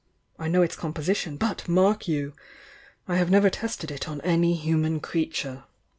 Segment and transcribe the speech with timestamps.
[0.39, 2.33] I know its com position, but, mark you!—
[3.07, 5.65] I have never tested it on any human creature.